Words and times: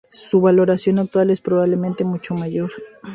Su 0.09 0.41
valoración 0.41 0.97
actual 0.97 1.29
es 1.29 1.41
probablemente 1.41 2.03
mucho 2.05 2.33
mayor. 2.33 2.71